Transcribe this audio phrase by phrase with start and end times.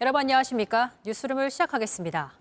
[0.00, 0.92] 여러분 안녕하십니까?
[1.04, 2.32] 뉴스룸을 시작하겠습니다.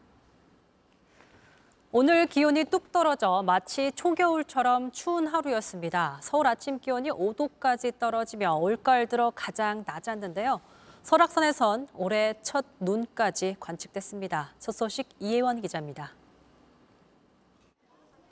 [1.92, 6.20] 오늘 기온이 뚝 떨어져 마치 초겨울처럼 추운 하루였습니다.
[6.22, 10.62] 서울 아침 기온이 5도까지 떨어지며 올가을 들어 가장 낮았는데요.
[11.02, 14.54] 설악산에선 올해 첫 눈까지 관측됐습니다.
[14.60, 16.12] 첫 소식 이혜원 기자입니다.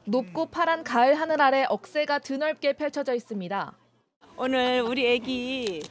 [0.03, 3.73] 높고 파란 가을 하늘 아래 억새가 드넓게 펼쳐져 있습니다.
[4.38, 5.81] 오늘 우리 애기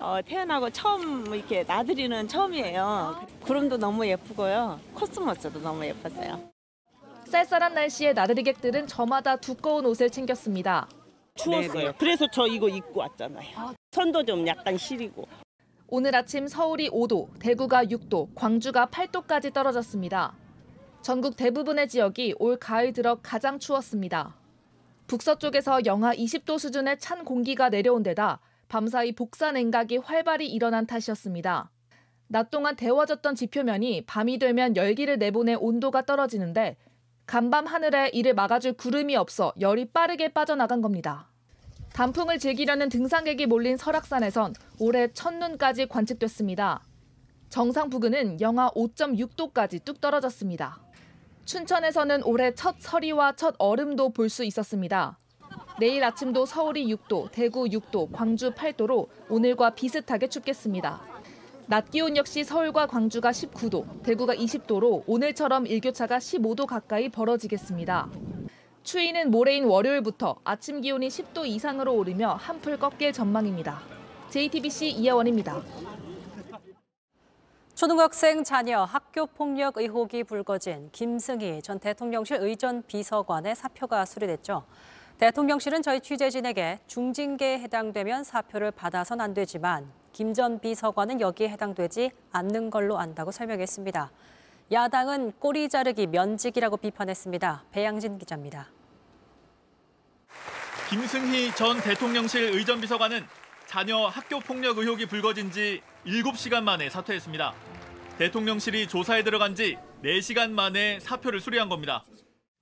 [0.00, 3.26] 어, 태어나고 처음 이렇게 나들이는 처음이에요.
[3.42, 4.80] 구름도 너무 예쁘고요.
[4.94, 6.40] 코스모스도 너무 예뻤어요.
[7.26, 10.88] 쌀쌀한 날씨에 나들이객들은 저마다 두꺼운 옷을 챙겼습니다.
[11.36, 11.92] 추웠어요.
[11.96, 13.74] 그래서 저 이거 입고 왔잖아요.
[13.92, 15.26] 손도 좀 약간 시리고.
[15.86, 20.34] 오늘 아침 서울이 5도, 대구가 6도, 광주가 8도까지 떨어졌습니다.
[21.02, 24.34] 전국 대부분의 지역이 올 가을 들어 가장 추웠습니다.
[25.06, 31.70] 북서쪽에서 영하 20도 수준의 찬 공기가 내려온 데다 밤사이 복사 냉각이 활발히 일어난 탓이었습니다.
[32.28, 36.78] 낮 동안 데워졌던 지표면이 밤이 되면 열기를 내보내 온도가 떨어지는데
[37.26, 41.28] 간밤 하늘에 이를 막아줄 구름이 없어 열이 빠르게 빠져나간 겁니다.
[41.92, 46.82] 단풍을 즐기려는 등산객이 몰린 설악산에선 올해 첫눈까지 관측됐습니다.
[47.50, 50.80] 정상 부근은 영하 5.6도까지 뚝 떨어졌습니다.
[51.44, 55.18] 춘천에서는 올해 첫 서리와 첫 얼음도 볼 수 있었습니다.
[55.80, 61.02] 내일 아침도 서울이 6도, 대구 6도, 광주 8도로 오늘과 비슷하게 춥겠습니다.
[61.66, 68.08] 낮 기온 역시 서울과 광주가 19도, 대구가 20도로 오늘처럼 일교차가 15도 가까이 벌어지겠습니다.
[68.84, 73.80] 추위는 모레인 월요일부터 아침 기온이 10도 이상으로 오르며 한풀 꺾일 전망입니다.
[74.30, 75.62] JTBC 이혜원입니다.
[77.74, 84.64] 초등학생 자녀 학교 폭력 의혹이 불거진 김승희 전 대통령실 의전 비서관의 사표가 수리됐죠.
[85.18, 92.68] 대통령실은 저희 취재진에게 중징계에 해당되면 사표를 받아선 안 되지만 김 전 비서관은 여기에 해당되지 않는
[92.70, 94.10] 걸로 안다고 설명했습니다.
[94.70, 97.64] 야당은 꼬리 자르기 면직이라고 비판했습니다.
[97.72, 98.68] 배양진 기자입니다.
[100.90, 103.24] 김승희 전 대통령실 의전비서관은
[103.66, 107.71] 자녀 학교 폭력 의혹이 불거진 지 7시간 만에 사퇴했습니다.
[108.22, 112.04] 대통령실이 조사에 들어간 지 4시간 만에 사표를 수리한 겁니다.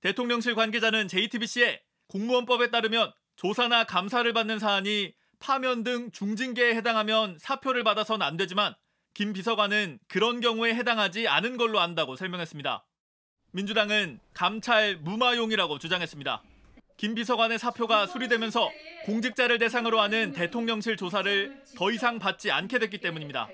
[0.01, 8.23] 대통령실 관계자는 JTBC에 공무원법에 따르면 조사나 감사를 받는 사안이 파면 등 중징계에 해당하면 사표를 받아선
[8.23, 8.73] 안 되지만
[9.13, 12.83] 김 비서관은 그런 경우에 해당하지 않은 걸로 안다고 설명했습니다.
[13.51, 16.41] 민주당은 감찰 무마용이라고 주장했습니다.
[16.97, 18.67] 김 비서관의 사표가 수리되면서
[19.05, 23.47] 공직자를 대상으로 하는 대통령실 조사를 더 이상 받지 않게 됐기 때문입니다.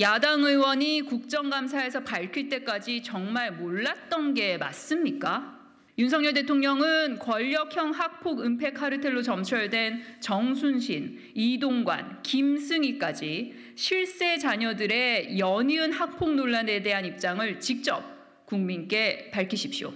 [0.00, 5.58] 야당 의원이 국정감사에서 밝힐 때까지 정말 몰랐던 게 맞습니까?
[5.98, 16.80] 윤석열 대통령은 권력형 학폭 은폐 카르텔로 점철된 정순신, 이동관, 김승희까지 실세 자녀들의 연이은 학폭 논란에
[16.82, 18.04] 대한 입장을 직접
[18.46, 19.92] 국민께 밝히십시오.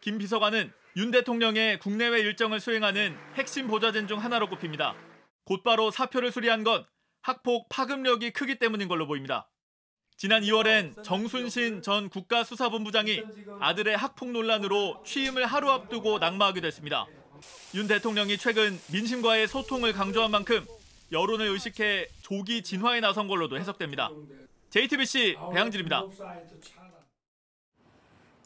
[0.00, 4.96] 김 비서관은 윤 대통령의 국내외 일정을 수행하는 핵심 보좌진 중 하나로 꼽힙니다.
[5.44, 6.84] 곧바로 사표를 수리한 건
[7.22, 9.48] 학폭 파급력이 크기 때문인 걸로 보입니다.
[10.16, 13.22] 지난 2월엔 정순신 전 국가수사본부장이
[13.60, 17.06] 아들의 학폭 논란으로 취임을 하루 앞두고 낙마하기도 했습니다.
[17.74, 20.64] 윤 대통령이 최근 민심과의 소통을 강조한 만큼
[21.10, 24.10] 여론을 의식해 조기 진화에 나선 걸로도 해석됩니다.
[24.70, 26.04] JTBC 배양진입니다.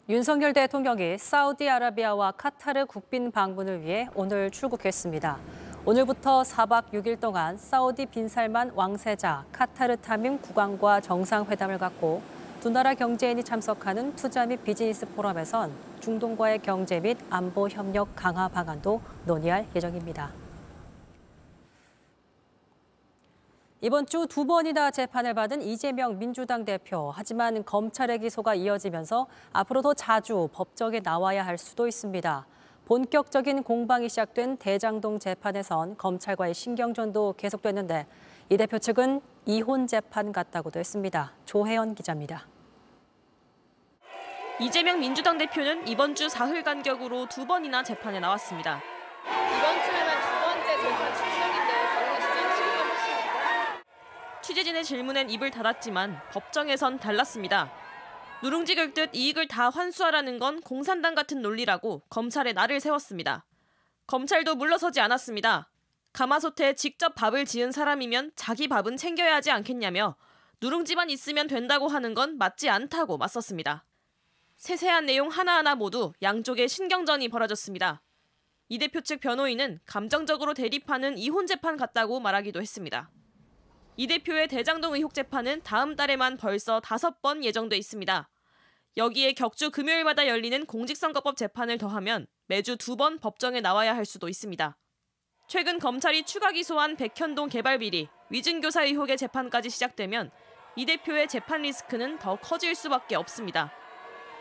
[0.09, 5.66] 윤석열 대통령이 사우디아라비아와 카타르 국빈 방문을 위해 오늘 출국했습니다.
[5.87, 12.21] 오늘부터 4박 6일 동안 사우디 빈살만 왕세자 카타르 타밈 국왕과 정상회담을 갖고
[12.59, 15.71] 두 나라 경제인이 참석하는 투자 및 비즈니스 포럼에선
[16.01, 20.33] 중동과의 경제 및 안보 협력 강화 방안도 논의할 예정입니다.
[23.79, 27.13] 이번 주 두 번이나 재판을 받은 이재명 민주당 대표.
[27.15, 32.45] 하지만 검찰의 기소가 이어지면서 앞으로 더 자주 법정에 나와야 할 수도 있습니다.
[32.87, 38.07] 본격적인 공방이 시작된 대장동 재판에선 검찰과의 신경전도 계속됐는데
[38.49, 41.33] 이 대표 측은 이혼 재판 같다고도 했습니다.
[41.43, 42.47] 조혜연 기자입니다.
[44.61, 48.81] 이재명 민주당 대표는 이번 주 사흘 간격으로 두 번이나 재판에 나왔습니다.
[49.25, 51.73] 이번 주에만 두 번째 재판 출석인데
[52.21, 53.83] 시즌 치료가 훨씬
[54.41, 57.69] 취재진의 질문엔 입을 닫았지만 법정에선 달랐습니다.
[58.43, 63.45] 누룽지 긁듯 이익을 다 환수하라는 건 공산당 같은 논리라고 검찰에 날을 세웠습니다.
[64.05, 65.71] 검찰도 물러서지 않았습니다.
[66.13, 70.15] 가마솥에 직접 밥을 지은 사람이면 자기 밥은 챙겨야 하지 않겠냐며
[70.61, 73.85] 누룽지만 있으면 된다고 하는 건 맞지 않다고 맞섰습니다.
[74.55, 78.03] 세세한 내용 하나하나 모두 양쪽의 신경전이 벌어졌습니다.
[78.69, 83.09] 이 대표 측 변호인은 감정적으로 대립하는 이혼 재판 같다고 말하기도 했습니다.
[83.99, 88.29] 이 대표의 대장동 의혹 재판은 다음 달에만 벌써 다섯 번 예정돼 있습니다.
[88.95, 94.77] 여기에 격주 금요일마다 열리는 공직선거법 재판을 더하면 매주 두 번 법정에 나와야 할 수도 있습니다.
[95.47, 100.29] 최근 검찰이 추가 기소한 백현동 개발 비리, 위증교사 의혹의 재판까지 시작되면
[100.75, 103.71] 이 대표의 재판 리스크는 더 커질 수밖에 없습니다.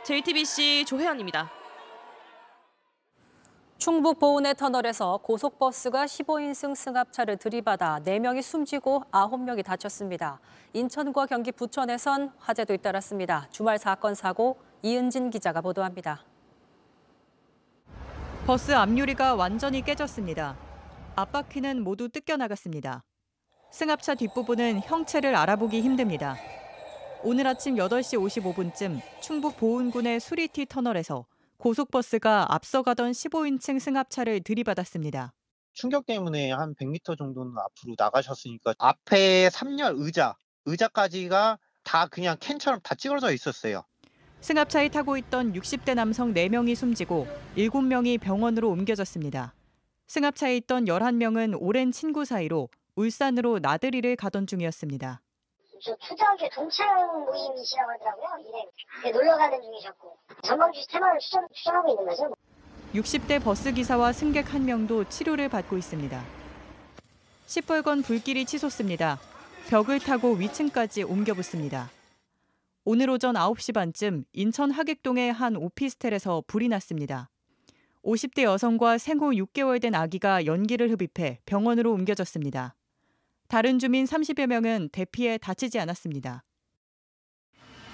[0.05, 1.51] JTBC 조혜연입니다.
[3.79, 10.41] 충북 보은의 터널에서 고속버스가 15인승 승합차를 들이받아 4명이 숨지고 9명이 다쳤습니다.
[10.73, 13.49] 인천과 경기 부천에선 화재도 잇따랐습니다.
[13.51, 16.25] 주말 사건 사고 이은진 기자가 보도합니다.
[18.47, 20.57] 버스 앞유리가 완전히 깨졌습니다.
[21.15, 23.03] 앞바퀴는 모두 뜯겨나갔습니다.
[23.73, 26.37] 승합차 뒷부분은 형체를 알아보기 힘듭니다.
[27.23, 31.27] 오늘 아침 8시 55분쯤 충북 보은군의 수리티 터널에서
[31.59, 35.33] 고속버스가 앞서가던 15인칭 승합차를 들이받았습니다.
[35.73, 42.95] 충격 때문에 한 100m 정도는 앞으로 나가셨으니까 앞에 3열 의자, 의자까지가 다 그냥 캔처럼 다
[42.95, 43.85] 찌그러져 있었어요.
[44.41, 47.27] 승합차에 타고 있던 60대 남성 4명이 숨지고
[47.57, 49.55] 7명이 병원으로 옮겨졌습니다.
[50.09, 55.21] 승합차에 있던 11명은 오랜 친구 사이로 울산으로 나들이를 가던 중이었습니다.
[55.83, 58.49] 저 초등학교 동창 모임이시라고 하더라고요.
[58.49, 58.65] 이래
[59.05, 62.35] 네, 놀러 가는 중이셨고 전방주시 테마를 추천, 추천하고 있는 거죠.
[62.95, 66.23] 60대 버스 기사와 승객 한 명도 치료를 받고 있습니다.
[67.47, 69.19] 시뻘건 불길이 치솟습니다.
[69.69, 71.91] 벽을 타고 위층까지 옮겨 붙습니다.
[72.85, 77.29] 오늘 오전 9시 반쯤 인천 하객동의 한 오피스텔에서 불이 났습니다.
[78.05, 82.76] 50대 여성과 생후 6개월 된 아기가 연기를 흡입해 병원으로 옮겨졌습니다.
[83.49, 86.43] 다른 주민 30여 명은 대피해 다치지 않았습니다.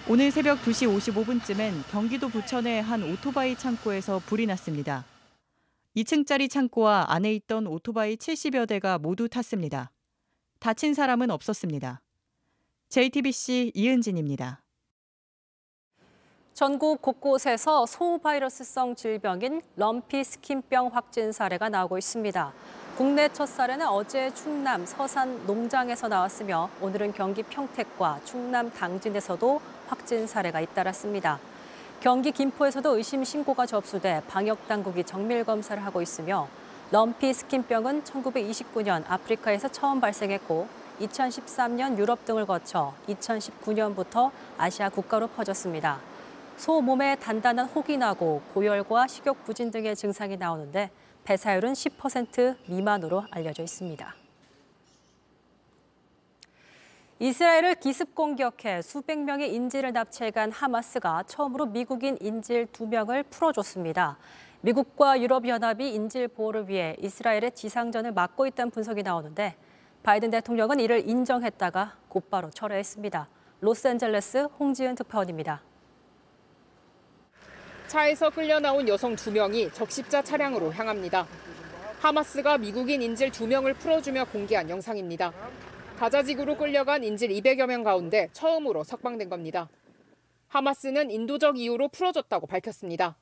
[0.08, 5.04] 오늘 새벽 2시 55분쯤엔 경기도 부천의 한 오토바이 창고에서 불이 났습니다.
[5.96, 9.92] 2층짜리 창고와 안에 있던 오토바이 70여 대가 모두 탔습니다.
[10.58, 12.00] 다친 사람은 없었습니다.
[12.88, 14.62] JTBC 이은진입니다.
[16.54, 22.52] 전국 곳곳에서 소바이러스성 질병인 럼피 스킨병 확진 사례가 나오고 있습니다.
[22.96, 30.60] 국내 첫 사례는 어제 충남 서산 농장에서 나왔으며 오늘은 경기 평택과 충남 당진에서도 확진 사례가
[30.60, 31.38] 잇따랐습니다.
[32.00, 36.48] 경기 김포에서도 의심 신고가 접수돼 방역 당국이 정밀 검사를 하고 있으며
[36.90, 40.68] 럼피 스킨병은 1929년 아프리카에서 처음 발생했고
[41.00, 45.98] 2013년 유럽 등을 거쳐 2019년부터 아시아 국가로 퍼졌습니다.
[46.58, 50.90] 소 몸에 단단한 혹이 나고 고열과 식욕 부진 등의 증상이 나오는데
[51.24, 54.14] 배사율은 10% 미만으로 알려져 있습니다.
[57.20, 64.18] 이스라엘을 기습 공격해 수백 명의 인질을 납치해 간 하마스가 처음으로 미국인 인질 두 명을 풀어줬습니다.
[64.62, 69.56] 미국과 유럽연합이 인질 보호를 위해 이스라엘의 지상전을 막고 있다는 분석이 나오는데
[70.02, 73.28] 바이든 대통령은 이를 인정했다가 곧바로 철회했습니다.
[73.60, 75.62] 로스앤젤레스 홍지은 특파원입니다.
[77.92, 81.26] 차에서 끌려 나온 여성 두 명이 적십자 차량으로 향합니다.
[82.00, 85.30] 하마스가 미국인 인질 두 명을 풀어주며 공개한 영상입니다.
[85.98, 89.68] 가자지구로 끌려간 인질 200여 명 가운데 처음으로 석방된 겁니다.
[90.48, 93.18] 하마스는 인도적 이유로 풀어줬다고 밝혔습니다.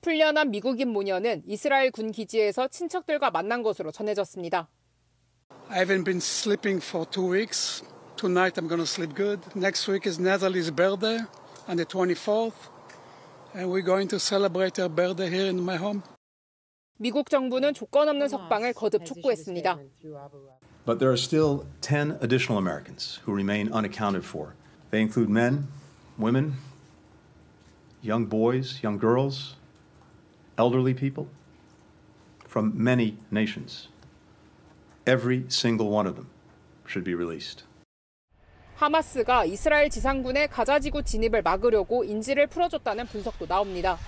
[0.00, 4.70] 풀려난 미국인 모녀는 이스라엘 군 기지에서 친척들과 만난 것으로 전해졌습니다.
[5.68, 7.84] I haven't been sleeping for two weeks.
[8.16, 9.42] Tonight I'm going to sleep good.
[9.54, 11.18] Next week is Natalie's birthday
[11.68, 12.79] on the 24th.
[13.53, 16.03] And we're going to celebrate her birthday here in my home.
[16.97, 19.79] 미국 정부는 조건 없는 석방을 거듭 촉구했습니다.
[20.85, 24.55] But there are still 10 additional Americans who remain unaccounted for.
[24.91, 25.67] They include men,
[26.17, 26.53] women,
[28.01, 29.55] young boys, young girls,
[30.57, 31.27] elderly people
[32.47, 33.89] from many nations.
[35.05, 36.29] Every single one of them
[36.85, 37.63] should be released.
[38.80, 43.98] 하마스가 이스라엘 지상군의 가자지구 진입을 막으려고 인질을 풀어줬다는 분석도 나옵니다.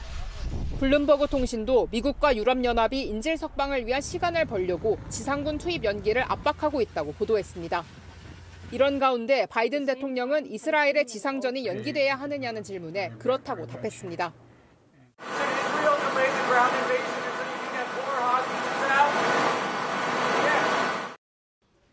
[0.80, 7.84] 블룸버그 통신도 미국과 유럽연합이 인질 석방을 위한 시간을 벌려고 지상군 투입 연기를 압박하고 있다고 보도했습니다.
[8.72, 14.32] 이런 가운데 바이든 대통령은 이스라엘의 지상전이 연기돼야 하느냐는 질문에 그렇다고 답했습니다.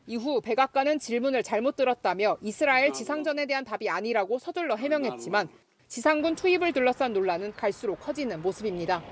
[0.09, 5.47] 이후 백악관은 질문을 잘못 들었다며 이스라엘 지상전에 대한 답이 아니라고 서둘러 해명했지만
[5.87, 9.03] 지상군 투입을 둘러싼 논란은 갈수록 커지는 모습입니다.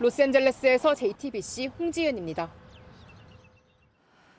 [0.00, 2.50] 로스앤젤레스에서 JTBC 홍지은입니다.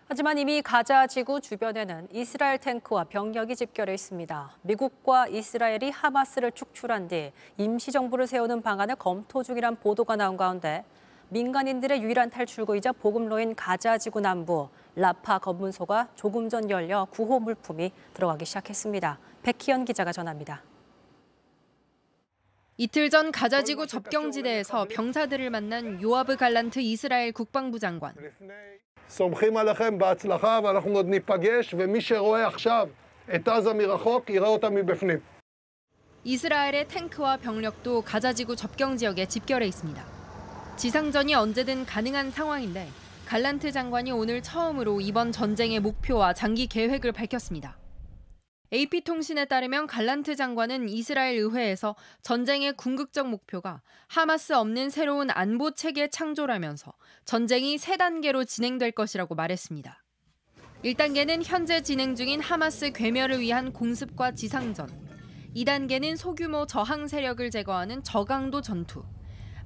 [0.09, 4.57] 하지만 이미 가자 지구 주변에는 이스라엘 탱크와 병력이 집결해 있습니다.
[4.63, 10.83] 미국과 이스라엘이 하마스를 축출한 뒤 임시정부를 세우는 방안을 검토 중이란 보도가 나온 가운데
[11.28, 19.18] 민간인들의 유일한 탈출구이자 보급로인 가자지구 남부 라파 검문소가 조금 전 열려 구호 물품이 들어가기 시작했습니다.
[19.42, 20.62] 백희연 기자가 전합니다.
[22.76, 28.14] 이틀 전 가자지구 접경지대에서 병사들을 만난 요아브 갈란트 이스라엘 국방부 장관.
[29.08, 32.88] סומכים עליכם בהצלחה ואנחנו עוד ניפגש ומי שרואה עכשיו
[33.34, 35.20] את עזה מרחוק יראה אותה מבפנים.
[36.24, 40.17] 이스라엘의 탱크와 병력도 가자지구 접경 지역에 집결해 있습니다.
[40.79, 42.89] 지상전이 언제든 가능한 상황인데
[43.25, 47.77] 갈란트 장관이 오늘 처음으로 이번 전쟁의 목표와 장기 계획을 밝혔습니다.
[48.71, 56.93] AP통신에 따르면 갈란트 장관은 이스라엘 의회에서 전쟁의 궁극적 목표가 하마스 없는 새로운 안보 체계 창조라면서
[57.25, 60.01] 전쟁이 세 단계로 진행될 것이라고 말했습니다.
[60.85, 64.87] 1단계는 현재 진행 중인 하마스 괴멸을 위한 공습과 지상전,
[65.57, 69.03] 2단계는 소규모 저항 세력을 제거하는 저강도 전투,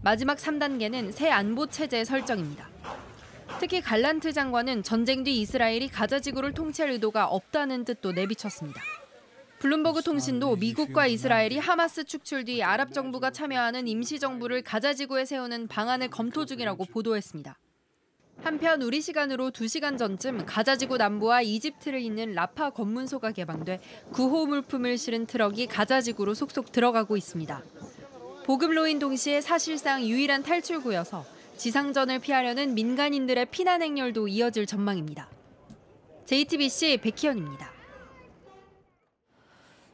[0.03, 2.67] 마지막 3단계는 새 안보 체제 설정입니다.
[3.61, 8.81] 특히 갈란트 장관은 전쟁 뒤 이스라엘이 가자 지구를 통치할 의도가 없다는 뜻도 내비쳤습니다.
[9.59, 15.69] 블룸버그 통신도 미국과 이스라엘이 하마스 축출 뒤 아랍 정부가 참여하는 임시 정부를 가자 지구에 세우는
[15.69, 17.57] 방안을 검토 중이라고 보도했습니다.
[18.41, 23.79] 한편 우리 시간으로 2시간 전쯤 가자 지구 남부와 이집트를 잇는 라파 검문소가 개방돼
[24.11, 27.63] 구호 물품을 실은 트럭이 가자 지구로 속속 들어가고 있습니다.
[28.45, 35.29] 보급로인 동시에 사실상 유일한 탈출구여서 지상전을 피하려는 민간인들의 피난 행렬도 이어질 전망입니다.
[36.25, 37.71] JTBC 백희연입니다.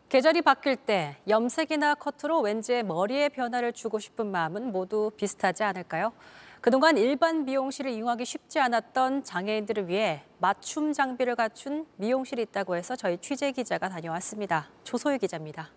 [0.10, 6.12] 계절이 바뀔 때 염색이나 커트로 왠지 머리에 변화를 주고 싶은 마음은 모두 비슷하지 않을까요?
[6.60, 13.20] 그동안 일반 미용실을 이용하기 쉽지 않았던 장애인들을 위해 맞춤 장비를 갖춘 미용실이 있다고 해서 저희
[13.20, 14.70] 취재 기자가 다녀왔습니다.
[14.84, 15.70] 조소유 기자입니다.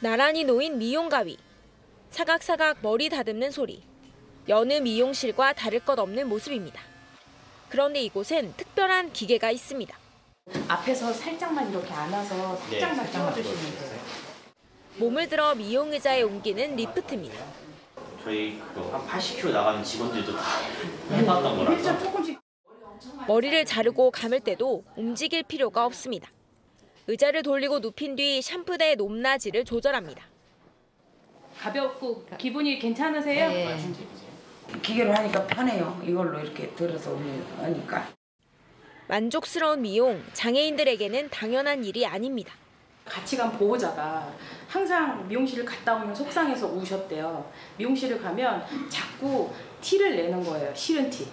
[0.00, 1.36] 나란히 놓인 미용 가위,
[2.10, 3.82] 사각사각 머리 다듬는 소리,
[4.48, 6.80] 여느 미용실과 다를 것 없는 모습입니다.
[7.68, 9.98] 그런데 이곳엔 특별한 기계가 있습니다.
[10.68, 14.00] 앞에서 살짝만 이렇게 안아서 살짝만 네, 띄워주시면 돼요.
[14.98, 17.36] 몸을 들어 미용 의자에 옮기는 리프트입니다.
[18.22, 20.42] 저희 그한 80kg 나가는 직원들도 다
[21.10, 21.98] 해봤던 거라서
[23.26, 26.30] 머리를 자르고 감을 때도 움직일 필요가 없습니다.
[27.08, 30.22] 의자를 돌리고 눕힌 뒤 샴푸대 높낮이를 조절합니다.
[31.58, 33.48] 가볍고 기분이 괜찮으세요?
[33.48, 33.76] 네.
[34.82, 36.00] 기계로 하니까 편해요.
[36.06, 37.18] 이걸로 이렇게 들어서
[37.62, 38.06] 하니까.
[39.08, 42.52] 만족스러운 미용, 장애인들에게는 당연한 일이 아닙니다.
[43.06, 44.30] 같이 간 보호자가
[44.68, 47.50] 항상 미용실을 갔다 오면 속상해서 우셨대요.
[47.78, 49.50] 미용실을 가면 자꾸
[49.80, 50.74] 티를 내는 거예요.
[50.74, 51.26] 싫은 티.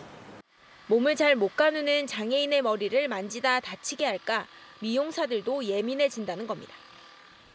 [0.88, 4.46] 몸을 잘 못 가누는 장애인의 머리를 만지다 다치게 할까
[4.80, 6.74] 미용사들도 예민해진다는 겁니다.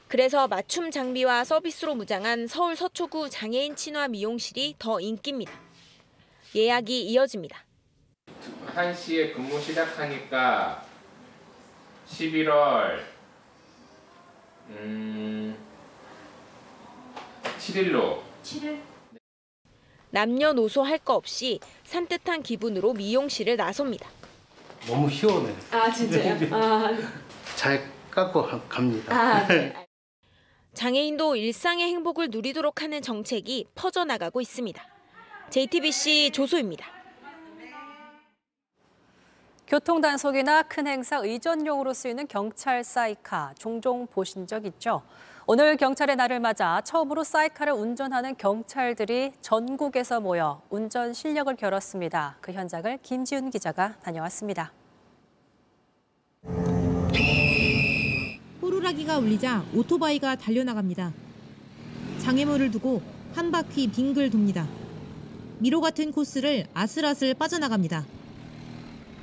[0.09, 5.53] 그래서 맞춤 장비와 서비스로 무장한 서울 서초구 장애인 친화 미용실이 더 인기입니다.
[6.57, 7.65] 예약이 이어집니다.
[8.75, 10.85] 1시에 근무 시작하니까
[12.09, 13.01] 11월
[14.71, 15.57] 음
[17.59, 18.81] 7일로 7일?
[20.11, 21.61] 남녀노소 할 거 없이
[21.95, 24.09] 산뜻한 기분으로 미용실을 나섭니다.
[24.87, 25.53] 너무 시원해.
[25.73, 26.39] 아 진짜요?
[26.55, 26.89] 아,
[27.57, 27.83] 잘
[28.13, 29.13] 깎고 가- 갑니다.
[29.13, 29.75] 아 네.
[30.73, 34.81] 장애인도 일상의 행복을 누리도록 하는 정책이 퍼져나가고 있습니다.
[35.51, 36.87] JTBC 조소입니다.
[39.67, 45.03] 교통 단속이나 큰 행사 의전용으로 쓰이는 경찰 사이카 종종 보신 적 있죠?
[45.53, 52.37] 오늘 경찰의 날을 맞아 처음으로 사이카를 운전하는 경찰들이 전국에서 모여 운전 실력을 겨뤘습니다.
[52.41, 54.73] 그 현장을 김지훈 기자가 다녀왔습니다.
[58.63, 61.13] 호루라기가 울리자 오토바이가 달려나갑니다.
[62.21, 63.03] 장애물을 두고
[63.33, 64.69] 한 바퀴 빙글 돕니다.
[65.59, 68.07] 미로 같은 코스를 아슬아슬 빠져나갑니다.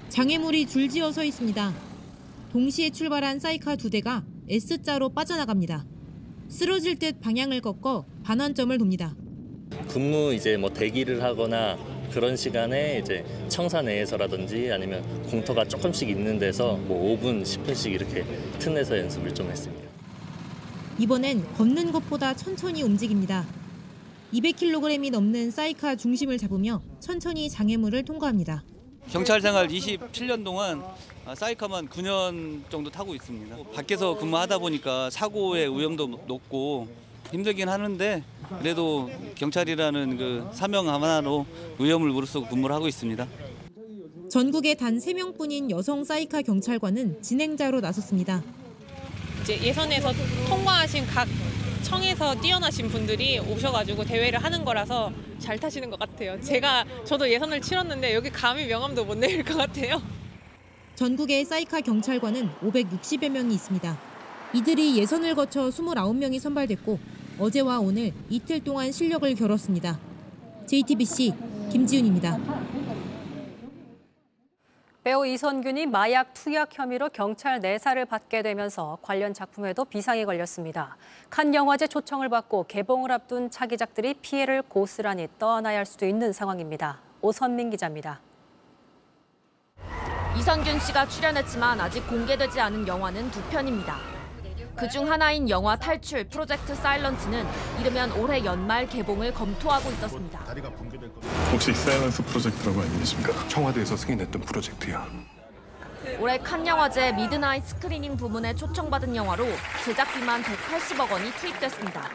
[0.10, 1.72] 장애물이 줄지어 서 있습니다.
[2.51, 5.86] 동시에 출발한 사이카 두 대가 S자로 빠져나갑니다.
[6.50, 9.16] 쓰러질 듯 방향을 꺾어 반환점을 돕니다.
[9.89, 11.77] 근무 이제 뭐 대기를 하거나
[12.12, 18.25] 그런 시간에 이제 청사 내에서라든지 아니면 공터가 조금씩 있는 데서 뭐 5분, 10분씩 이렇게
[18.60, 19.88] 틈내서 연습을 좀 했습니다.
[21.00, 23.46] 이번엔 걷는 것보다 천천히 움직입니다.
[24.34, 28.63] 200kg이 넘는 사이카 중심을 잡으며 천천히 장애물을 통과합니다.
[29.11, 30.83] 경찰 생활 27년 동안
[31.33, 33.55] 사이카만 9년 정도 타고 있습니다.
[33.73, 36.87] 밖에서 근무하다 보니까 사고의 위험도 높고
[37.31, 38.23] 힘들긴 하는데
[38.59, 41.45] 그래도 경찰이라는 그 사명 하나로
[41.79, 43.27] 위험을 무릅쓰고 근무를 하고 있습니다.
[44.29, 48.43] 전국에 단 3명뿐인 여성 사이카 경찰관은 진행자로 나섰습니다.
[49.41, 50.11] 이제 예선에서
[50.49, 51.27] 통과하신 각
[51.88, 56.38] 청에서 뛰어나신 분들이 오셔가지고 대회를 하는 거라서 잘 타시는 것 같아요.
[56.41, 60.01] 제가 저도 예선을 치렀는데 여기 감히 명함도 못 내릴 것 같아요.
[60.96, 63.98] 전국에 사이카 경찰관은 560여 명이 있습니다.
[64.53, 67.00] 이들이 예선을 거쳐 29명이 선발됐고
[67.39, 69.98] 어제와 오늘 이틀 동안 실력을 겨뤘습니다.
[70.65, 71.34] JTBC
[71.72, 72.38] 김지윤입니다.
[75.07, 80.97] 배우 이선균이 마약 투약 혐의로 경찰 내사를 받게 되면서 관련 작품에도 비상이 걸렸습니다.
[81.29, 86.99] 칸 영화제 초청을 받고 개봉을 앞둔 차기작들이 피해를 고스란히 떠안아야 할 수도 있는 상황입니다.
[87.21, 88.19] 오선민 기자입니다.
[90.37, 94.16] 이선균 씨가 출연했지만 아직 공개되지 않은 영화는 두 편입니다.
[94.77, 97.46] 그중 하나인 영화 탈출 프로젝트 사일런스는
[97.81, 100.39] 이르면 올해 연말 개봉을 검토하고 있었습니다.
[101.51, 103.48] 혹시 사일런스 프로젝트라고 알고 계십니까?
[103.48, 105.07] 청와대에서 승인했던 프로젝트야.
[106.19, 109.46] 올해 칸 영화제 미드나잇 스크리닝 부문에 초청받은 영화로
[109.84, 112.10] 제작비만 180억 원이 투입됐습니다.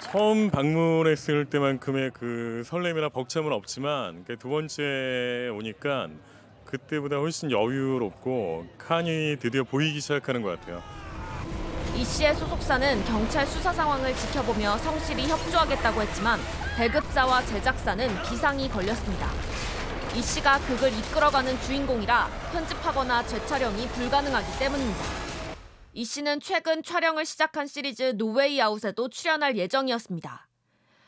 [0.00, 6.08] 처음 방문했을 때만큼의 그 설렘이나 벅참은 없지만 그두 번째 오니까
[6.64, 10.82] 그때보다 훨씬 여유롭고 칸이 드디어 보이기 시작하는 것 같아요.
[12.00, 16.40] 이 씨의 소속사는 경찰 수사 상황을 지켜보며 성실히 협조하겠다고 했지만
[16.78, 19.28] 배급자와 제작사는 기상이 걸렸습니다.
[20.16, 25.00] 이 씨가 극을 이끌어가는 주인공이라 편집하거나 재촬영이 불가능하기 때문입니다.
[25.92, 30.48] 이 씨는 최근 촬영을 시작한 시리즈 노 웨이 아웃에도 출연할 예정이었습니다.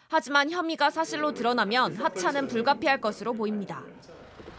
[0.09, 3.83] 하지만 혐의가 사실로 드러나면 하차는 불가피할 것으로 보입니다.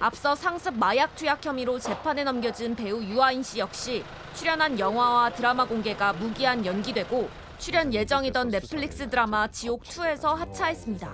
[0.04, 4.04] 앞서 상습 마약 투약 혐의로 재판에 넘겨진 배우 유아인 씨 역시
[4.36, 11.10] 출연한 영화와 드라마 공개가 무기한 연기되고 출연 예정이던 넷플릭스 드라마 지옥2에서 하차했습니다.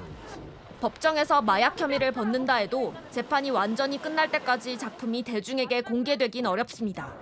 [0.82, 7.14] 법정에서 마약 혐의를 벗는다 해도 재판이 완전히 끝날 때까지 작품이 대중에게 공개되긴 어렵습니다.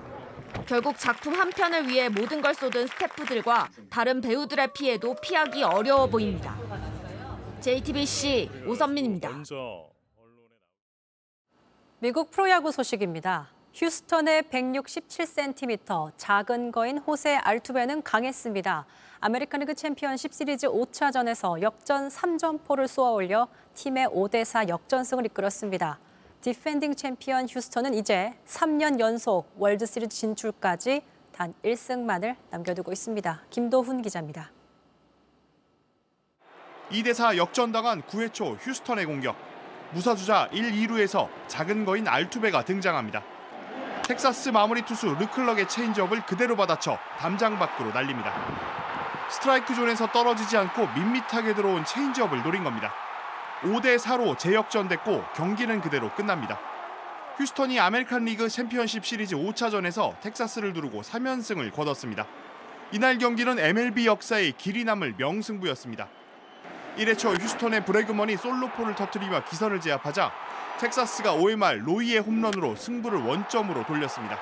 [0.68, 6.56] 결국 작품 한 편을 위해 모든 걸 쏟은 스태프들과 다른 배우들의 피해도 피하기 어려워 보입니다.
[7.60, 9.44] JTBC 오선민입니다.
[12.00, 13.50] 미국 프로야구 소식입니다.
[13.74, 18.86] 휴스턴의 167cm 작은 거인 호세 알투베는 강했습니다.
[19.20, 25.98] 아메리칸리그 챔피언십 시리즈 5차전에서 역전 3점포를 쏘아올려 팀의 5대4 역전승을 이끌었습니다.
[26.42, 33.42] 디펜딩 챔피언 휴스턴은 이제 3년 연속 월드시리즈 진출까지 단 1승만을 남겨두고 있습니다.
[33.50, 34.52] 김도훈 기자입니다.
[36.92, 39.57] 2대4 역전당한 9회 초 휴스턴의 공격.
[39.92, 43.24] 무사주자 1, 2루에서 작은 거인 알투베가 등장합니다.
[44.04, 48.34] 텍사스 마무리 투수 르클럭의 체인지업을 그대로 받아쳐 담장 밖으로 날립니다.
[49.30, 52.94] 스트라이크 존에서 떨어지지 않고 밋밋하게 들어온 체인지업을 노린 겁니다.
[53.62, 56.60] 5대 4로 재역전됐고 경기는 그대로 끝납니다.
[57.38, 62.26] 휴스턴이 아메리칸 리그 챔피언십 시리즈 5차전에서 텍사스를 누르고 3연승을 거뒀습니다.
[62.92, 66.08] 이날 경기는 MLB 역사에 길이 남을 명승부였습니다.
[66.98, 70.32] 1회 초 휴스턴의 브래그먼이 솔로포를 터뜨리며 기선을 제압하자
[70.80, 74.38] 텍사스가 5회 말 로우의 홈런으로 승부를 원점으로 돌렸습니다.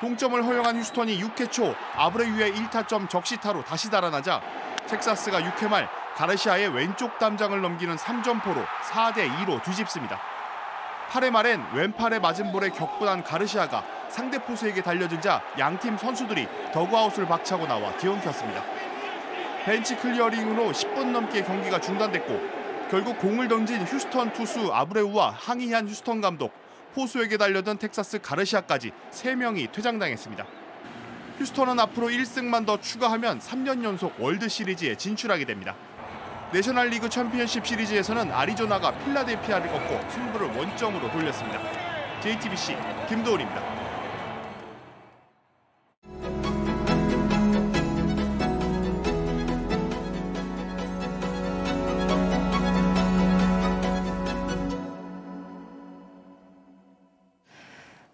[0.00, 4.40] 동점을 허용한 휴스턴이 6회 초 아브레유의 1타점 적시타로 다시 달아나자
[4.86, 10.18] 텍사스가 6회 말 가르시아의 왼쪽 담장을 넘기는 3점포로 4대 2로 뒤집습니다.
[11.10, 17.94] 8회 말엔 왼팔에 맞은 볼에 격분한 가르시아가 상대 포수에게 달려들자 양팀 선수들이 더그아웃을 박차고 나와
[17.98, 18.79] 뒤엉켰습니다.
[19.64, 22.40] 벤치 클리어링으로 10분 넘게 경기가 중단됐고
[22.90, 26.52] 결국 공을 던진 휴스턴 투수 아브레우와 항의한 휴스턴 감독,
[26.94, 30.46] 포수에게 달려든 텍사스 가르시아까지 3명이 퇴장당했습니다.
[31.38, 35.76] 휴스턴은 앞으로 1승만 더 추가하면 3년 연속 월드 시리즈에 진출하게 됩니다.
[36.52, 41.60] 내셔널 리그 챔피언십 시리즈에서는 아리조나가 필라델피아를 꺾고 승부를 원점으로 돌렸습니다.
[42.22, 42.76] JTBC
[43.08, 43.89] 김도훈입니다.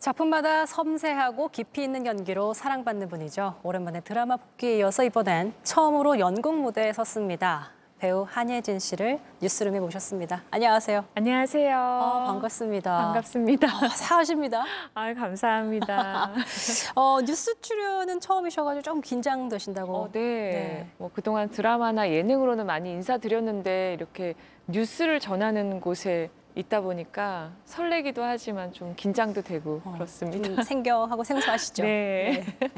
[0.07, 3.57] 작품마다 섬세하고 깊이 있는 연기로 사랑받는 분이죠.
[3.65, 7.73] 오랜만에 드라마 복귀에 이어서 이번엔 처음으로 연극 무대에 섰습니다.
[7.99, 10.45] 배우 한예진 씨를 뉴스룸에 모셨습니다.
[10.53, 11.07] 안녕하세요.
[11.17, 11.77] 안녕하세요.
[11.77, 12.97] 어, 반갑습니다.
[12.97, 13.67] 반갑습니다.
[13.67, 14.65] 어, 사하십니다.
[14.95, 16.31] 아, 감사합니다.
[16.95, 19.93] 어, 뉴스 출연은 처음이셔가지고 좀 긴장되신다고.
[19.93, 20.87] 어, 네.
[20.99, 24.35] 뭐 그동안 드라마나 예능으로는 많이 인사드렸는데 이렇게
[24.69, 30.49] 뉴스를 전하는 곳에 있다 보니까 설레기도 하지만 좀 긴장도 되고 그렇습니다.
[30.49, 31.83] 좀 생경하고 생소하시죠?
[31.85, 32.43] 네.
[32.59, 32.71] 네.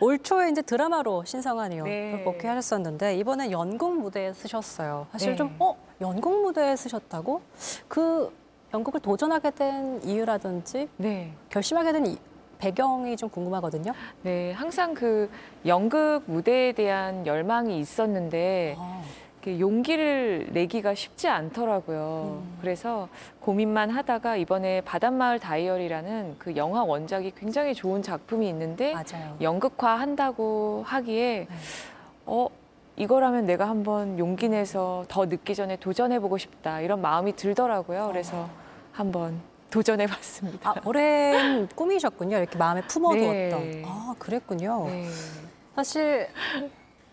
[0.00, 2.20] 올 초에 이제 드라마로 신성한 이유 네.
[2.24, 5.06] 복귀하셨었는데 이번에 연극 무대에 쓰셨어요.
[5.12, 5.36] 사실 네.
[5.36, 5.76] 좀 어?
[6.00, 7.40] 연극 무대에 쓰셨다고?
[7.86, 8.36] 그
[8.74, 11.32] 연극을 도전하게 된 이유라든지 네.
[11.48, 12.18] 결심하게 된 이-
[12.58, 13.92] 배경이 좀 궁금하거든요.
[14.22, 15.28] 네, 항상 그
[15.66, 18.92] 연극 무대에 대한 열망이 있었는데 이렇게
[19.46, 22.42] 용기를 내기가 쉽지 않더라고요.
[22.60, 23.08] 그래서
[23.40, 29.36] 고민만 하다가 이번에 바닷마을 다이어리라는 그 영화 원작이 굉장히 좋은 작품이 있는데 맞아요.
[29.40, 31.48] 연극화 한다고 하기에
[32.26, 32.48] 어
[32.96, 38.08] 이거라면 내가 한번 용기 내서 더 늦기 전에 도전해 보고 싶다 이런 마음이 들더라고요.
[38.08, 38.48] 그래서
[38.92, 40.70] 한번 도전해 봤습니다.
[40.70, 42.36] 아, 오랜 꿈이셨군요.
[42.36, 43.70] 이렇게 마음에 품어두었던.
[43.70, 43.82] 네.
[43.86, 44.86] 아, 그랬군요.
[45.74, 46.28] 사실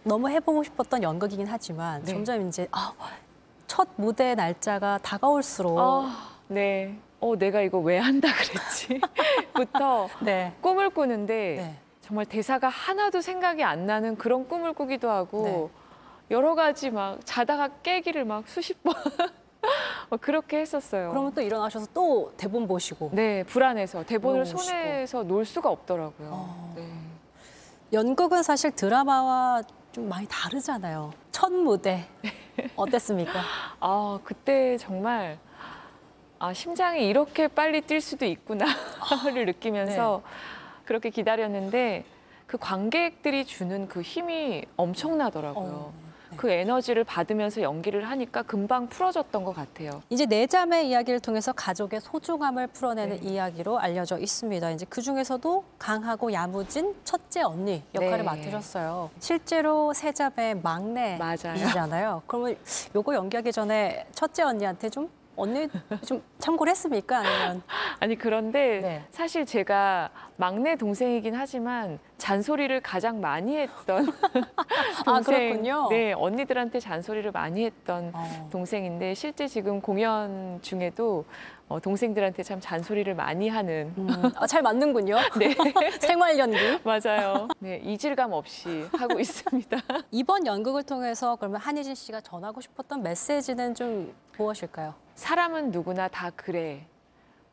[0.04, 2.14] 너무 해보고 싶었던 연극이긴 하지만 네.
[2.14, 2.94] 점점 이제 아,
[3.68, 6.98] 첫 무대 날짜가 다가올수록 아, 네.
[7.20, 9.02] 어, 내가 이거 왜 한다 그랬지?
[9.54, 10.54] 부터 네.
[10.62, 15.70] 꿈을 꾸는데 정말 대사가 하나도 생각이 안 나는 그런 꿈을 꾸기도 하고
[16.32, 18.94] 여러 가지 막 자다가 깨기를 막 수십 번
[20.10, 21.10] 막 그렇게 했었어요.
[21.10, 23.10] 그러면 또 일어나셔서 또 대본 보시고.
[23.14, 24.46] 네, 불안해서 대본을.
[24.46, 26.30] 손에서 놓을 수가 없더라고요.
[26.32, 26.74] 어.
[26.76, 26.88] 네.
[27.92, 29.62] 연극은 사실 드라마와
[30.00, 31.12] 좀 많이 다르잖아요.
[31.30, 32.08] 첫 무대
[32.78, 33.42] 어땠습니까?
[33.82, 35.38] 아, 그때 정말
[36.40, 40.22] 아, 심장이 이렇게 빨리 뛸 수도 있구나를 느끼면서
[40.86, 42.06] 그렇게 기다렸는데
[42.48, 45.92] 그 관객들이 주는 그 힘이 엄청나더라고요.
[46.39, 50.02] 그 에너지를 받으면서 연기를 하니까 금방 풀어졌던 것 같아요.
[50.10, 53.30] 이제 네 자매 이야기를 통해서 가족의 소중함을 풀어내는 네.
[53.30, 54.71] 이야기로 알려져 있습니다.
[54.71, 58.23] 이제 그 중에서도 강하고 야무진 첫째 언니 역할을 네.
[58.23, 59.10] 맡으셨어요.
[59.19, 62.21] 실제로 세 자매 막내이잖아요.
[62.25, 62.56] 그러면
[62.95, 65.67] 요거 연기하기 전에 첫째 언니한테 좀 언니
[66.06, 67.19] 좀 참고를 했습니까?
[67.19, 67.62] 아니면
[67.99, 69.04] 아니 그런데 네.
[69.12, 74.06] 사실 제가 막내 동생이긴 하지만 잔소리를 가장 많이 했던
[75.06, 75.88] 아, 그렇군요.
[75.89, 78.49] 네 언니들한테 잔소리를 많이 했던 어.
[78.52, 81.25] 동생인데 실제 지금 공연 중에도
[81.69, 83.93] 어, 동생들한테 참 잔소리를 많이 하는
[84.36, 85.17] 아, 잘 맞는군요.
[85.38, 85.56] 네
[86.02, 86.58] 생활 연기.
[86.84, 87.47] 맞아요.
[87.60, 89.78] 네 이질감 없이 하고 있습니다.
[90.12, 94.95] 이번 연극을 통해서 그러면 한희진 씨가 전하고 싶었던 메시지는 좀 무엇일까요?
[95.20, 96.86] 사람은 누구나 다 그래.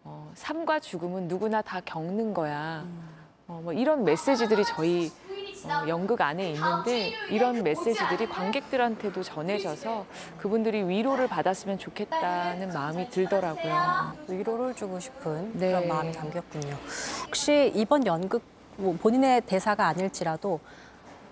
[0.05, 2.87] 어, 삶과 죽음은 누구나 다 겪는 거야.
[3.49, 5.11] 어, 뭐 이런 메시지들이 저희
[5.65, 10.07] 어, 연극 안에 있는데 이런 메시지들이 관객들한테도 전해져서
[10.39, 14.13] 그분들이 위로를 받았으면 좋겠다는 마음이 들더라고요.
[14.29, 15.73] 위로를 주고 싶은 네.
[15.73, 16.77] 그런 마음이 담겼군요.
[17.27, 18.43] 혹시 이번 연극
[18.77, 20.61] 뭐 본인의 대사가 아닐지라도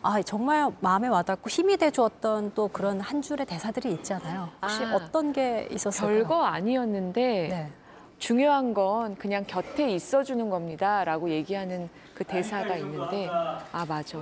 [0.05, 4.51] 아 정말 마음에 와닿고 힘이 돼 주었던 또 그런 한 줄의 대사들이 있잖아요.
[4.61, 6.19] 혹시 아, 어떤 게 있었을까요?
[6.19, 7.73] 별거 아니었는데 네.
[8.19, 14.19] 중요한 건 그냥 곁에 있어주는 겁니다라고 얘기하는 그 대사가 있는데 아 맞아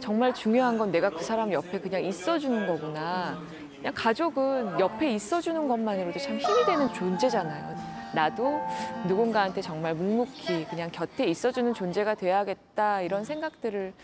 [0.00, 3.38] 정말 중요한 건 내가 그 사람 옆에 그냥 있어주는 거구나
[3.76, 7.76] 그냥 가족은 옆에 있어주는 것만으로도 참 힘이 되는 존재잖아요
[8.12, 8.60] 나도
[9.06, 13.94] 누군가한테 정말 묵묵히 그냥 곁에 있어주는 존재가 돼야겠다 이런 생각들을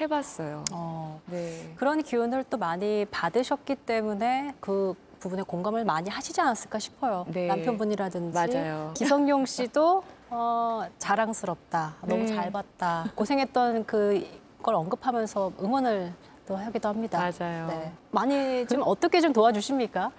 [0.00, 0.64] 해봤어요.
[0.72, 1.72] 어, 네.
[1.76, 7.26] 그런 기운을 또 많이 받으셨기 때문에 그 부분에 공감을 많이 하시지 않았을까 싶어요.
[7.28, 7.48] 네.
[7.48, 8.92] 남편분이라든지 맞아요.
[8.96, 12.26] 기성용 씨도 어, 자랑스럽다, 너무 네.
[12.26, 16.12] 잘 봤다, 고생했던 그걸 언급하면서 응원을
[16.46, 17.18] 또 하기도 합니다.
[17.18, 17.66] 맞아요.
[17.66, 17.92] 네.
[18.10, 20.12] 많이 좀 어떻게 좀 도와주십니까?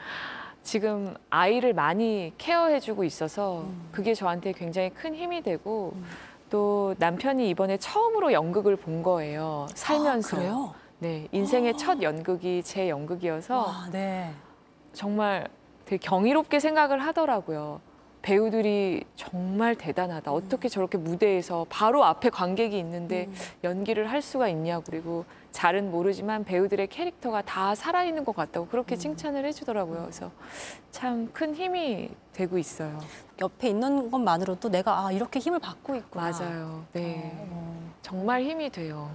[0.61, 5.93] 지금 아이를 많이 케어해주고 있어서 그게 저한테 굉장히 큰 힘이 되고
[6.49, 9.67] 또 남편이 이번에 처음으로 연극을 본 거예요.
[9.75, 10.37] 살면서.
[10.37, 10.73] 아, 그래요?
[10.99, 14.31] 네, 인생의 첫 연극이 제 연극이어서 와, 네.
[14.93, 15.47] 정말
[15.85, 17.79] 되게 경이롭게 생각을 하더라고요.
[18.21, 20.31] 배우들이 정말 대단하다.
[20.33, 23.29] 어떻게 저렇게 무대에서 바로 앞에 관객이 있는데
[23.63, 24.81] 연기를 할 수가 있냐.
[24.81, 30.01] 그리고 잘은 모르지만 배우들의 캐릭터가 다 살아있는 것 같다고 그렇게 칭찬을 해주더라고요.
[30.01, 30.31] 그래서
[30.91, 32.99] 참 큰 힘이 되고 있어요.
[33.41, 36.31] 옆에 있는 것만으로도 내가 아, 이렇게 힘을 받고 있구나.
[36.31, 36.83] 맞아요.
[36.93, 37.31] 네.
[37.51, 37.79] 어.
[38.01, 39.09] 정말 힘이 돼요.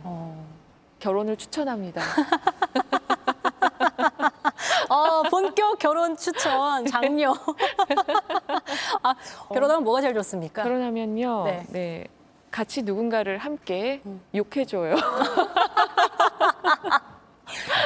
[1.01, 2.03] 결혼을 추천합니다.
[4.89, 7.35] 어, 본격 결혼 추천 장려.
[9.03, 9.15] 아,
[9.53, 10.63] 결혼하면 뭐가 제일 좋습니까?
[10.63, 11.45] 결혼하면요.
[11.45, 11.67] 네.
[11.71, 12.05] 네.
[12.51, 14.01] 같이 누군가를 함께
[14.35, 14.95] 욕해줘요.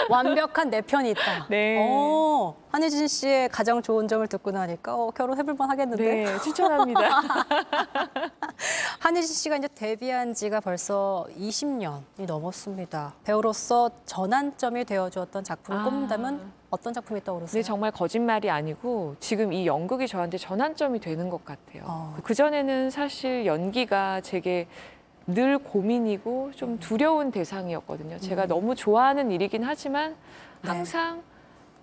[0.08, 1.46] 완벽한 내 편이 있다.
[1.50, 1.78] 네.
[1.80, 6.04] 어, 한혜진 씨의 가장 좋은 점을 듣고 나니까 어, 결혼해볼 만 하겠는데.
[6.04, 7.00] 네, 추천합니다.
[9.00, 13.14] 한혜진 씨가 이제 데뷔한 지가 벌써 20년이 넘었습니다.
[13.24, 15.84] 배우로서 전환점이 되어주었던 작품을 아.
[15.84, 17.62] 꼽는다면 어떤 작품이 떠오르세요?
[17.62, 21.84] 네, 정말 거짓말이 아니고 지금 이 연극이 저한테 전환점이 되는 것 같아요.
[21.86, 22.16] 어.
[22.22, 24.66] 그전에는 사실 연기가 제게
[25.28, 28.18] 늘 고민이고 좀 두려운 대상이었거든요.
[28.18, 28.48] 제가 음.
[28.48, 30.16] 너무 좋아하는 일이긴 하지만
[30.62, 30.68] 네.
[30.68, 31.22] 항상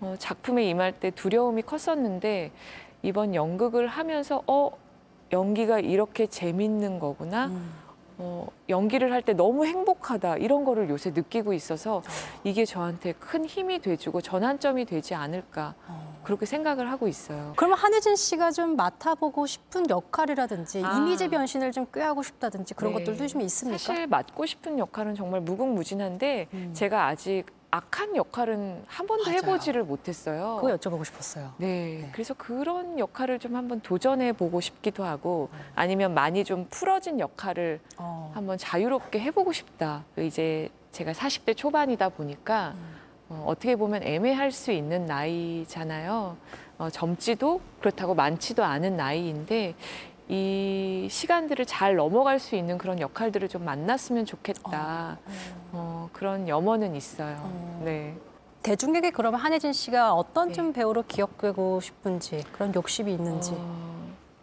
[0.01, 2.51] 어, 작품에 임할 때 두려움이 컸었는데
[3.03, 4.71] 이번 연극을 하면서 어
[5.31, 7.51] 연기가 이렇게 재밌는 거구나.
[8.19, 8.23] 음.
[8.25, 12.03] 어, 연기를 할 때 너무 행복하다 이런 거를 요새 느끼고 있어서
[12.43, 15.73] 이게 저한테 큰 힘이 돼주고 전환점이 되지 않을까
[16.23, 17.53] 그렇게 생각을 하고 있어요.
[17.55, 20.97] 그러면 한혜진 씨가 좀 맡아보고 싶은 역할이라든지 아.
[20.97, 22.99] 이미지 변신을 좀 꾀하고 싶다든지 그런 네.
[22.99, 23.77] 것들도 좀 있습니까?
[23.77, 29.37] 사실 맡고 싶은 역할은 정말 무궁무진한데 제가 아직 악한 역할은 한 번도 맞아요.
[29.37, 30.59] 해보지를 못했어요.
[30.61, 31.51] 그거 여쭤보고 싶었어요.
[31.57, 37.81] 네, 그래서 그런 역할을 좀 한번 도전해 보고 싶기도 하고 아니면 많이 좀 풀어진 역할을
[37.97, 38.31] 어.
[38.33, 40.05] 한번 자유롭게 해보고 싶다.
[40.17, 42.75] 이제 제가 40대 초반이다 보니까
[43.27, 46.37] 어, 어떻게 보면 애매할 수 있는 나이잖아요.
[46.77, 49.75] 어, 젊지도 그렇다고 많지도 않은 나이인데
[50.27, 55.19] 이 시간들을 잘 넘어갈 수 있는 그런 역할들을 좀 만났으면 좋겠다.
[55.71, 57.51] 어, 그런 염원은 있어요.
[57.83, 58.15] 네.
[58.63, 63.51] 대중에게 그러면 한혜진 씨가 어떤 좀 배우로 기억되고 싶은지 그런 욕심이 있는지.
[63.55, 63.95] 어,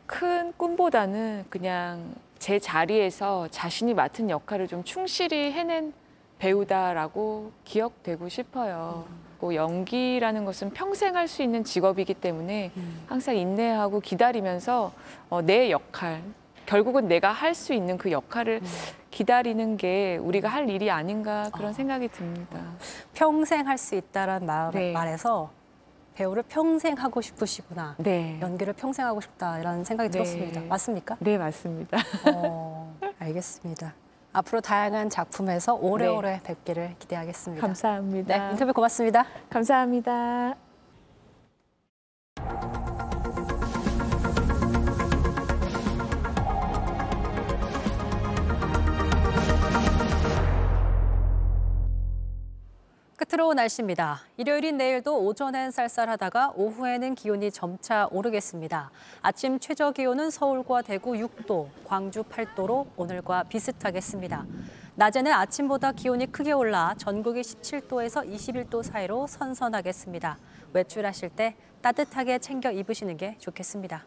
[0.07, 5.93] 큰 꿈보다는 그냥 제 자리에서 자신이 맡은 역할을 좀 충실히 해낸
[6.39, 9.05] 배우다라고 기억되고 싶어요.
[9.43, 12.71] 뭐 연기라는 것은 평생 할 수 있는 직업이기 때문에
[13.09, 14.93] 항상 인내하고 기다리면서
[15.31, 16.23] 어, 내 역할,
[16.65, 18.61] 결국은 내가 할 수 있는 그 역할을
[19.11, 22.61] 기다리는 게 우리가 할 일이 아닌가 그런 생각이 듭니다.
[23.15, 24.93] 평생 할 수 있다라는 말, 네.
[24.93, 25.51] 말에서
[26.15, 27.97] 배우를 평생 하고 싶으시구나.
[27.99, 28.39] 네.
[28.41, 30.13] 연기를 평생 하고 싶다 이런 생각이 네.
[30.13, 30.61] 들었습니다.
[30.69, 31.17] 맞습니까?
[31.19, 31.99] 네, 맞습니다.
[32.33, 33.93] 어, 알겠습니다.
[34.33, 37.61] 앞으로 다양한 작품에서 오래오래 뵙기를 기대하겠습니다.
[37.61, 37.67] 네.
[37.67, 38.39] 감사합니다.
[38.39, 39.27] 네, 인터뷰 고맙습니다.
[39.51, 40.72] 감사합니다.
[53.33, 54.21] 끝으로 날씨입니다.
[54.37, 58.91] 일요일인 내일도 오전엔 쌀쌀하다가 오후에는 기온이 점차 오르겠습니다.
[59.23, 64.45] 아침 최저 기온은 서울과 대구 6도, 광주 8도로 오늘과 비슷하겠습니다.
[64.97, 70.37] 낮에는 아침보다 기온이 크게 올라 전국이 17도에서 21도 사이로 선선하겠습니다.
[70.75, 74.05] 외출하실 때 따뜻하게 챙겨 입으시는 게 좋겠습니다.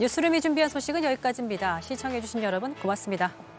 [0.00, 1.82] 뉴스룸이 준비한 소식은 여기까지입니다.
[1.82, 3.51] 시청해주신 여러분 고맙습니다.